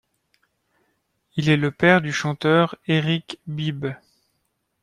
Il 1.35 1.47
est 1.49 1.57
le 1.57 1.69
père 1.69 2.01
du 2.01 2.11
chanteur 2.11 2.75
Eric 2.87 3.39
Bibb. 3.45 3.85